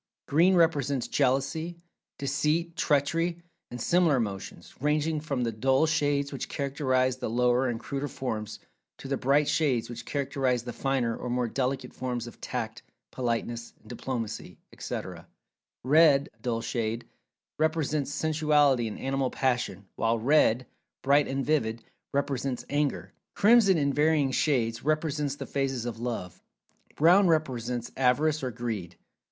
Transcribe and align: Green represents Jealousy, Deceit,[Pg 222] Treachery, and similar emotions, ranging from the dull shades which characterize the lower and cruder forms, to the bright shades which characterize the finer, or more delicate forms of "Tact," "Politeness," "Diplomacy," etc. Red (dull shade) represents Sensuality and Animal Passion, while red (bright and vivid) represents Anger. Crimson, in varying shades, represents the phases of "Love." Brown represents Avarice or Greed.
Green 0.27 0.55
represents 0.55 1.07
Jealousy, 1.07 1.77
Deceit,[Pg 2.17 2.73
222] 2.75 3.35
Treachery, 3.35 3.43
and 3.69 3.79
similar 3.79 4.15
emotions, 4.15 4.73
ranging 4.81 5.19
from 5.21 5.43
the 5.43 5.51
dull 5.51 5.85
shades 5.85 6.33
which 6.33 6.49
characterize 6.49 7.17
the 7.17 7.29
lower 7.29 7.67
and 7.69 7.79
cruder 7.79 8.07
forms, 8.07 8.57
to 8.97 9.07
the 9.07 9.15
bright 9.15 9.47
shades 9.47 9.91
which 9.91 10.03
characterize 10.03 10.63
the 10.63 10.73
finer, 10.73 11.15
or 11.15 11.29
more 11.29 11.47
delicate 11.47 11.93
forms 11.93 12.25
of 12.25 12.41
"Tact," 12.41 12.81
"Politeness," 13.11 13.73
"Diplomacy," 13.85 14.57
etc. 14.73 15.27
Red 15.83 16.29
(dull 16.41 16.61
shade) 16.61 17.05
represents 17.59 18.11
Sensuality 18.11 18.87
and 18.87 18.97
Animal 18.97 19.29
Passion, 19.29 19.85
while 19.97 20.17
red 20.17 20.65
(bright 21.03 21.27
and 21.27 21.45
vivid) 21.45 21.83
represents 22.11 22.65
Anger. 22.71 23.13
Crimson, 23.35 23.77
in 23.77 23.93
varying 23.93 24.31
shades, 24.31 24.83
represents 24.83 25.35
the 25.35 25.45
phases 25.45 25.85
of 25.85 25.99
"Love." 25.99 26.41
Brown 26.95 27.27
represents 27.27 27.91
Avarice 27.95 28.41
or 28.41 28.49
Greed. 28.49 28.97